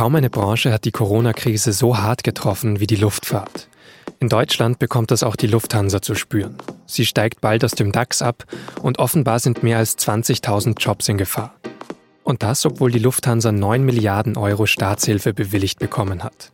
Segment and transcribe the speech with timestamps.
[0.00, 3.68] Kaum eine Branche hat die Corona-Krise so hart getroffen wie die Luftfahrt.
[4.18, 6.56] In Deutschland bekommt das auch die Lufthansa zu spüren.
[6.86, 8.46] Sie steigt bald aus dem DAX ab
[8.80, 11.54] und offenbar sind mehr als 20.000 Jobs in Gefahr.
[12.24, 16.50] Und das, obwohl die Lufthansa 9 Milliarden Euro Staatshilfe bewilligt bekommen hat.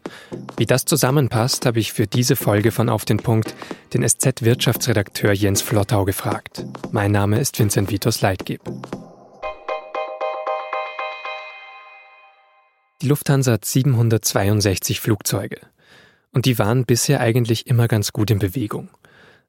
[0.57, 3.55] Wie das zusammenpasst, habe ich für diese Folge von Auf den Punkt
[3.95, 6.65] den SZ-Wirtschaftsredakteur Jens Flottau gefragt.
[6.91, 8.61] Mein Name ist Vincent Vitos Leitgeb.
[13.03, 15.59] Die Lufthansa hat 762 Flugzeuge.
[16.33, 18.89] Und die waren bisher eigentlich immer ganz gut in Bewegung.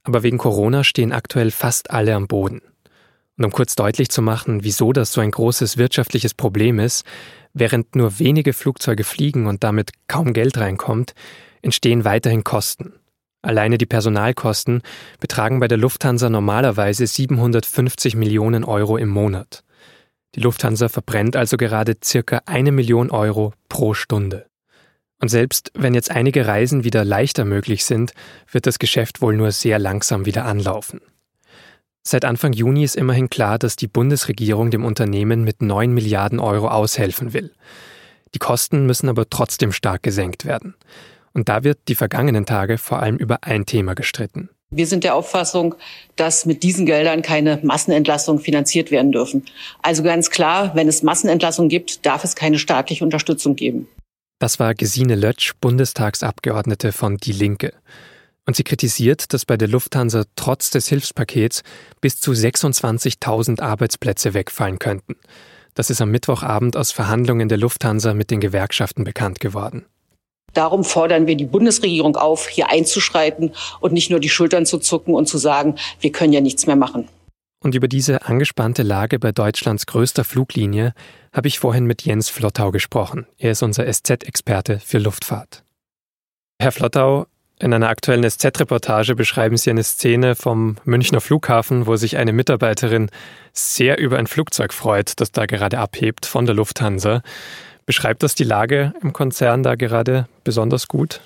[0.03, 2.61] Aber wegen Corona stehen aktuell fast alle am Boden.
[3.37, 7.05] Und um kurz deutlich zu machen, wieso das so ein großes wirtschaftliches Problem ist,
[7.53, 11.13] während nur wenige Flugzeuge fliegen und damit kaum Geld reinkommt,
[11.61, 12.93] entstehen weiterhin Kosten.
[13.41, 14.81] Alleine die Personalkosten
[15.19, 19.63] betragen bei der Lufthansa normalerweise 750 Millionen Euro im Monat.
[20.35, 24.47] Die Lufthansa verbrennt also gerade circa eine Million Euro pro Stunde.
[25.19, 28.13] Und selbst wenn jetzt einige Reisen wieder leichter möglich sind,
[28.51, 31.01] wird das Geschäft wohl nur sehr langsam wieder anlaufen.
[32.03, 36.69] Seit Anfang Juni ist immerhin klar, dass die Bundesregierung dem Unternehmen mit 9 Milliarden Euro
[36.69, 37.51] aushelfen will.
[38.33, 40.75] Die Kosten müssen aber trotzdem stark gesenkt werden.
[41.33, 44.49] Und da wird die vergangenen Tage vor allem über ein Thema gestritten.
[44.69, 45.75] Wir sind der Auffassung,
[46.17, 49.45] dass mit diesen Geldern keine Massenentlassungen finanziert werden dürfen.
[49.81, 53.87] Also ganz klar, wenn es Massenentlassungen gibt, darf es keine staatliche Unterstützung geben.
[54.39, 57.73] Das war Gesine Lötsch, Bundestagsabgeordnete von Die Linke.
[58.45, 61.63] Und sie kritisiert, dass bei der Lufthansa trotz des Hilfspakets
[62.01, 65.15] bis zu 26.000 Arbeitsplätze wegfallen könnten.
[65.75, 69.85] Das ist am Mittwochabend aus Verhandlungen der Lufthansa mit den Gewerkschaften bekannt geworden.
[70.57, 75.13] Darum fordern wir die Bundesregierung auf, hier einzuschreiten und nicht nur die Schultern zu zucken
[75.13, 77.07] und zu sagen, wir können ja nichts mehr machen.
[77.63, 80.93] Und über diese angespannte Lage bei Deutschlands größter Fluglinie
[81.31, 83.27] habe ich vorhin mit Jens Flottau gesprochen.
[83.37, 85.63] Er ist unser SZ-Experte für Luftfahrt.
[86.59, 87.27] Herr Flottau,
[87.59, 93.11] in einer aktuellen SZ-Reportage beschreiben Sie eine Szene vom Münchner Flughafen, wo sich eine Mitarbeiterin
[93.53, 97.21] sehr über ein Flugzeug freut, das da gerade abhebt von der Lufthansa.
[97.87, 101.21] Beschreibt das die Lage im Konzern da gerade besonders gut?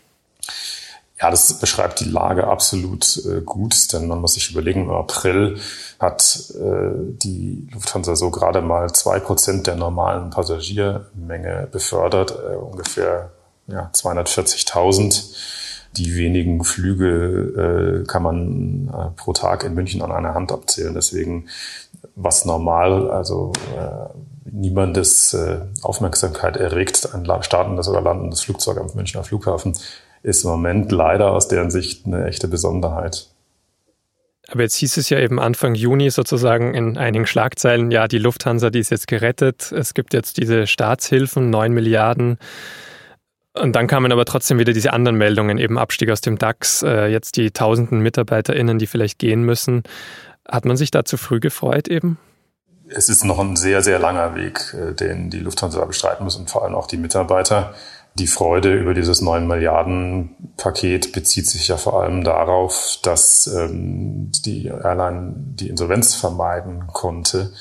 [1.19, 5.57] Ja, das beschreibt die Lage absolut äh, gut, denn man muss sich überlegen, im April
[5.99, 13.31] hat äh, die Lufthansa so gerade mal zwei Prozent der normalen Passagiermenge befördert, äh, ungefähr
[13.65, 15.35] ja, 240.000.
[15.97, 20.93] Die wenigen Flüge äh, kann man äh, pro Tag in München an einer Hand abzählen.
[20.93, 21.47] Deswegen
[22.15, 29.23] was normal, also äh, niemandes äh, Aufmerksamkeit erregt, ein startendes oder landendes Flugzeug am Münchner
[29.23, 29.73] Flughafen,
[30.23, 33.27] ist im Moment leider aus deren Sicht eine echte Besonderheit.
[34.49, 38.69] Aber jetzt hieß es ja eben Anfang Juni sozusagen in einigen Schlagzeilen, ja, die Lufthansa,
[38.69, 39.71] die ist jetzt gerettet.
[39.71, 42.37] Es gibt jetzt diese Staatshilfen, 9 Milliarden.
[43.53, 47.07] Und dann kamen aber trotzdem wieder diese anderen Meldungen, eben Abstieg aus dem DAX, äh,
[47.07, 49.83] jetzt die tausenden MitarbeiterInnen, die vielleicht gehen müssen.
[50.47, 52.17] Hat man sich da zu früh gefreut eben?
[52.95, 56.49] Es ist noch ein sehr, sehr langer Weg, äh, den die Lufthansa bestreiten muss und
[56.49, 57.73] vor allem auch die Mitarbeiter.
[58.15, 64.31] Die Freude über dieses 9 Milliarden Paket bezieht sich ja vor allem darauf, dass ähm,
[64.45, 67.53] die Airline die Insolvenz vermeiden konnte.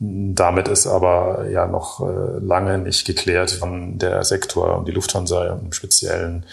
[0.00, 5.46] Damit ist aber ja noch äh, lange nicht geklärt, wann der Sektor und die Lufthansa
[5.46, 6.46] im Speziellen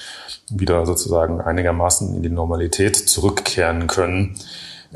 [0.49, 4.35] wieder sozusagen einigermaßen in die Normalität zurückkehren können.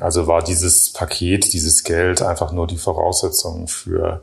[0.01, 4.21] Also war dieses Paket, dieses Geld einfach nur die Voraussetzung für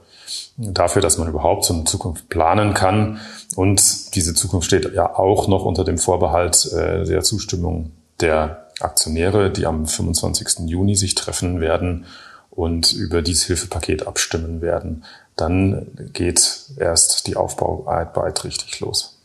[0.56, 3.20] dafür, dass man überhaupt so eine Zukunft planen kann.
[3.54, 9.50] Und diese Zukunft steht ja auch noch unter dem Vorbehalt äh, der Zustimmung der Aktionäre,
[9.50, 10.68] die am 25.
[10.68, 12.06] Juni sich treffen werden
[12.50, 15.04] und über dieses Hilfepaket abstimmen werden.
[15.36, 19.18] Dann geht erst die Aufbauarbeit richtig los.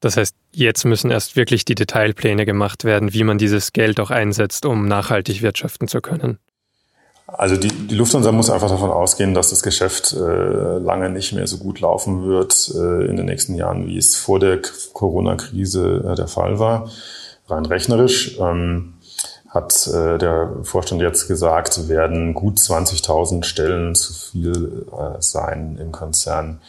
[0.00, 4.10] Das heißt, jetzt müssen erst wirklich die Detailpläne gemacht werden, wie man dieses Geld auch
[4.10, 6.38] einsetzt, um nachhaltig wirtschaften zu können.
[7.26, 11.46] Also die, die Lufthansa muss einfach davon ausgehen, dass das Geschäft äh, lange nicht mehr
[11.46, 14.60] so gut laufen wird äh, in den nächsten Jahren, wie es vor der
[14.92, 16.90] Corona-Krise äh, der Fall war.
[17.48, 18.94] Rein rechnerisch ähm,
[19.48, 25.92] hat äh, der Vorstand jetzt gesagt, werden gut 20.000 Stellen zu viel äh, sein im
[25.92, 26.60] Konzern.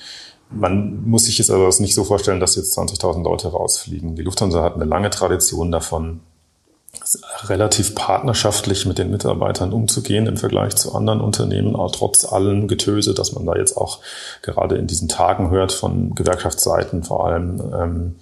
[0.51, 4.15] Man muss sich jetzt aber das nicht so vorstellen, dass jetzt 20.000 Leute rausfliegen.
[4.15, 6.19] Die Lufthansa hat eine lange Tradition davon,
[7.45, 13.13] relativ partnerschaftlich mit den Mitarbeitern umzugehen im Vergleich zu anderen Unternehmen, auch trotz allem Getöse,
[13.13, 13.99] dass man da jetzt auch
[14.41, 17.61] gerade in diesen Tagen hört von Gewerkschaftsseiten vor allem.
[17.73, 18.15] Ähm,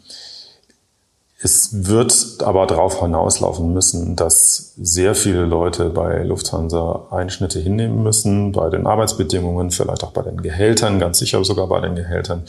[1.41, 8.51] es wird aber darauf hinauslaufen müssen, dass sehr viele Leute bei Lufthansa Einschnitte hinnehmen müssen,
[8.51, 12.43] bei den Arbeitsbedingungen, vielleicht auch bei den Gehältern, ganz sicher sogar bei den Gehältern.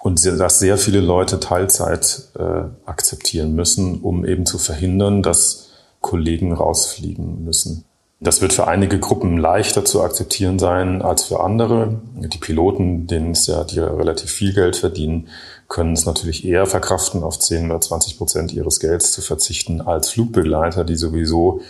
[0.00, 5.70] und dass sehr viele Leute Teilzeit äh, akzeptieren müssen, um eben zu verhindern, dass
[6.00, 7.84] Kollegen rausfliegen müssen.
[8.20, 12.00] Das wird für einige Gruppen leichter zu akzeptieren sein als für andere.
[12.14, 15.28] Die Piloten, denen es ja, die relativ viel Geld verdienen,
[15.68, 20.10] können es natürlich eher verkraften, auf 10 oder 20 Prozent ihres Gelds zu verzichten, als
[20.10, 21.60] Flugbegleiter, die sowieso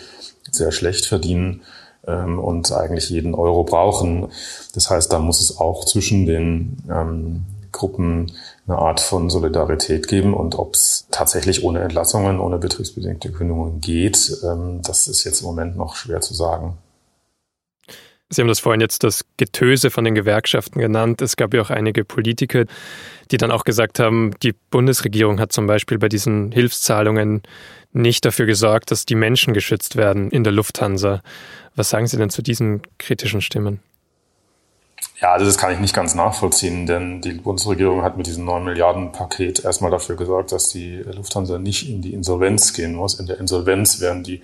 [0.51, 1.63] sehr schlecht verdienen
[2.07, 4.29] ähm, und eigentlich jeden Euro brauchen.
[4.75, 7.45] Das heißt, da muss es auch zwischen den ähm,
[7.75, 8.33] Gruppen
[8.67, 10.33] eine Art von Solidarität geben.
[10.33, 15.49] Und ob es tatsächlich ohne Entlassungen, ohne betriebsbedingte Kündigungen geht, ähm, das ist jetzt im
[15.49, 16.79] Moment noch schwer zu sagen.
[18.31, 21.21] Sie haben das vorhin jetzt das Getöse von den Gewerkschaften genannt.
[21.21, 22.65] Es gab ja auch einige Politiker,
[23.31, 27.43] die dann auch gesagt haben, die Bundesregierung hat zum Beispiel bei diesen Hilfszahlungen
[27.93, 31.23] nicht dafür gesorgt, dass die Menschen geschützt werden in der Lufthansa.
[31.77, 33.81] Was sagen Sie denn zu diesen kritischen Stimmen?
[35.25, 38.63] Ja, also das kann ich nicht ganz nachvollziehen, denn die Bundesregierung hat mit diesem 9
[38.63, 43.19] Milliarden Paket erstmal dafür gesorgt, dass die Lufthansa nicht in die Insolvenz gehen muss.
[43.19, 44.43] In der Insolvenz wären die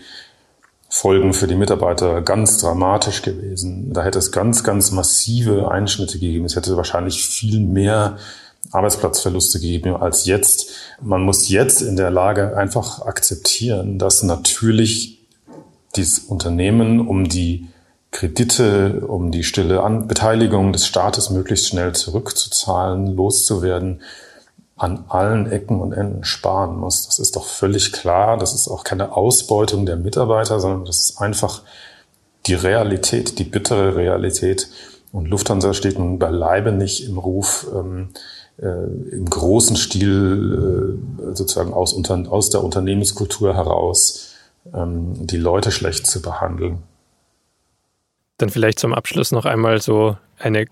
[0.88, 3.92] Folgen für die Mitarbeiter ganz dramatisch gewesen.
[3.92, 6.46] Da hätte es ganz, ganz massive Einschnitte gegeben.
[6.46, 8.16] Es hätte wahrscheinlich viel mehr
[8.72, 10.70] Arbeitsplatzverluste gegeben als jetzt.
[11.02, 15.18] Man muss jetzt in der Lage einfach akzeptieren, dass natürlich
[15.94, 17.68] dieses Unternehmen um die
[18.10, 24.02] Kredite, um die stille An Beteiligung des Staates möglichst schnell zurückzuzahlen, loszuwerden,
[24.76, 27.06] an allen Ecken und Enden sparen muss.
[27.06, 28.38] Das ist doch völlig klar.
[28.38, 31.62] Das ist auch keine Ausbeutung der Mitarbeiter, sondern das ist einfach
[32.46, 34.68] die Realität, die bittere Realität.
[35.12, 38.08] Und Lufthansa steht nun beileibe nicht im Ruf, ähm,
[38.58, 44.34] äh, im großen Stil äh, sozusagen aus, unter, aus der Unternehmenskultur heraus
[44.74, 46.82] ähm, die Leute schlecht zu behandeln.
[48.40, 50.64] Dann vielleicht zum Abschluss noch einmal so eine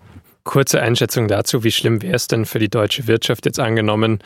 [0.43, 4.23] kurze Einschätzung dazu, wie schlimm wäre es denn für die deutsche Wirtschaft jetzt angenommen,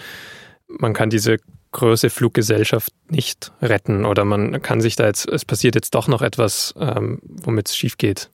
[0.68, 1.38] man kann diese
[1.74, 6.22] große Fluggesellschaft nicht retten oder man kann sich da jetzt, es passiert jetzt doch noch
[6.22, 8.30] etwas, ähm, womit es schief geht.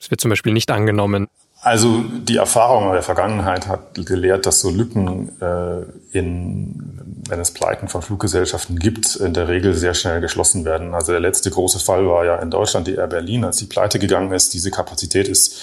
[0.00, 1.28] Es wird zum Beispiel nicht angenommen.
[1.64, 7.88] Also die Erfahrung der Vergangenheit hat gelehrt, dass so Lücken äh, in, wenn es Pleiten
[7.88, 10.92] von Fluggesellschaften gibt, in der Regel sehr schnell geschlossen werden.
[10.92, 13.98] Also der letzte große Fall war ja in Deutschland die Air Berlin, als die Pleite
[13.98, 14.52] gegangen ist.
[14.52, 15.58] Diese Kapazität ist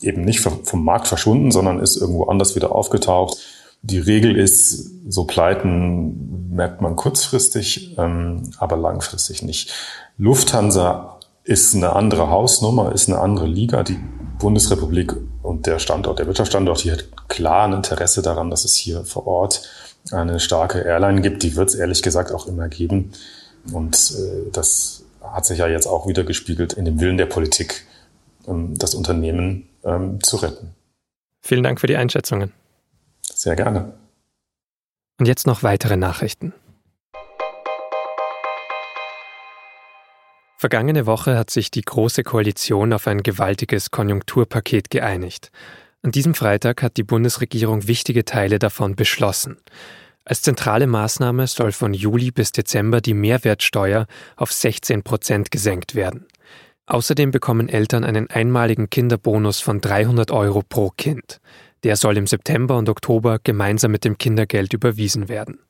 [0.00, 3.38] eben nicht vom Markt verschwunden, sondern ist irgendwo anders wieder aufgetaucht.
[3.82, 9.72] Die Regel ist, so Pleiten merkt man kurzfristig, ähm, aber langfristig nicht.
[10.16, 13.84] Lufthansa ist eine andere Hausnummer, ist eine andere Liga.
[13.84, 14.00] Die
[14.38, 19.04] Bundesrepublik und der Standort, der Wirtschaftsstandort hier hat klar ein Interesse daran, dass es hier
[19.04, 19.68] vor Ort
[20.12, 21.42] eine starke Airline gibt.
[21.42, 23.12] Die wird es ehrlich gesagt auch immer geben.
[23.72, 27.84] Und äh, das hat sich ja jetzt auch wieder gespiegelt in dem Willen der Politik,
[28.46, 30.74] ähm, das Unternehmen ähm, zu retten.
[31.42, 32.52] Vielen Dank für die Einschätzungen.
[33.22, 33.92] Sehr gerne.
[35.18, 36.52] Und jetzt noch weitere Nachrichten.
[40.60, 45.52] Vergangene Woche hat sich die Große Koalition auf ein gewaltiges Konjunkturpaket geeinigt.
[46.02, 49.58] An diesem Freitag hat die Bundesregierung wichtige Teile davon beschlossen.
[50.24, 56.26] Als zentrale Maßnahme soll von Juli bis Dezember die Mehrwertsteuer auf 16 Prozent gesenkt werden.
[56.86, 61.40] Außerdem bekommen Eltern einen einmaligen Kinderbonus von 300 Euro pro Kind.
[61.84, 65.60] Der soll im September und Oktober gemeinsam mit dem Kindergeld überwiesen werden.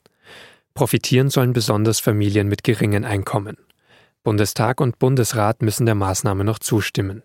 [0.73, 3.59] Profitieren sollen besonders Familien mit geringen Einkommen.
[4.29, 7.23] Bundestag und Bundesrat müssen der Maßnahme noch zustimmen.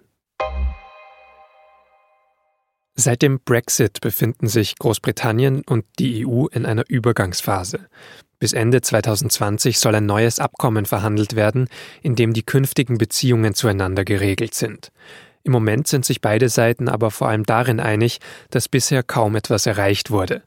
[2.95, 7.89] Seit dem Brexit befinden sich Großbritannien und die EU in einer Übergangsphase.
[8.39, 11.67] Bis Ende 2020 soll ein neues Abkommen verhandelt werden,
[12.03, 14.93] in dem die künftigen Beziehungen zueinander geregelt sind.
[15.43, 18.19] Im Moment sind sich beide Seiten aber vor allem darin einig,
[18.49, 20.43] dass bisher kaum etwas erreicht wurde.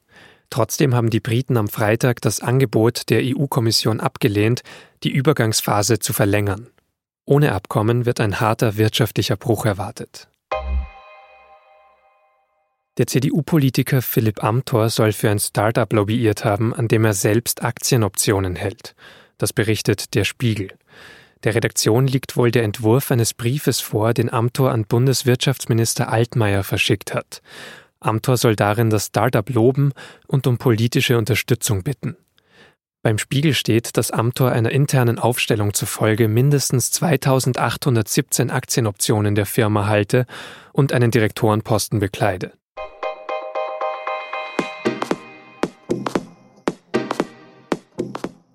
[0.50, 4.62] Trotzdem haben die Briten am Freitag das Angebot der EU-Kommission abgelehnt,
[5.02, 6.68] die Übergangsphase zu verlängern.
[7.24, 10.28] Ohne Abkommen wird ein harter wirtschaftlicher Bruch erwartet.
[12.98, 18.56] Der CDU-Politiker Philipp Amthor soll für ein Start-up lobbyiert haben, an dem er selbst Aktienoptionen
[18.56, 18.94] hält.
[19.36, 20.68] Das berichtet der Spiegel.
[21.44, 27.12] Der Redaktion liegt wohl der Entwurf eines Briefes vor, den Amthor an Bundeswirtschaftsminister Altmaier verschickt
[27.12, 27.42] hat.
[28.00, 29.92] Amthor soll darin das Start-up loben
[30.26, 32.16] und um politische Unterstützung bitten.
[33.02, 40.26] Beim Spiegel steht, dass Amthor einer internen Aufstellung zufolge mindestens 2817 Aktienoptionen der Firma halte
[40.72, 42.52] und einen Direktorenposten bekleide.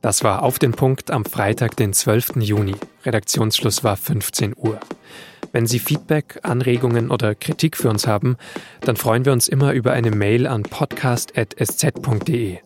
[0.01, 2.37] Das war auf den Punkt am Freitag, den 12.
[2.37, 2.75] Juni.
[3.05, 4.79] Redaktionsschluss war 15 Uhr.
[5.51, 8.37] Wenn Sie Feedback, Anregungen oder Kritik für uns haben,
[8.81, 12.59] dann freuen wir uns immer über eine Mail an podcast.sz.de.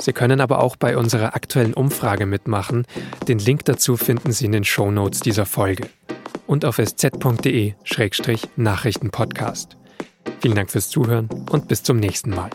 [0.00, 2.86] Sie können aber auch bei unserer aktuellen Umfrage mitmachen.
[3.28, 5.88] Den Link dazu finden Sie in den Show Notes dieser Folge
[6.46, 9.76] und auf sz.de-nachrichtenpodcast.
[10.40, 12.50] Vielen Dank fürs Zuhören und bis zum nächsten Mal.